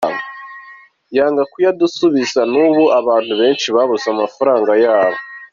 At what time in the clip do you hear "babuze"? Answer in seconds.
3.75-4.05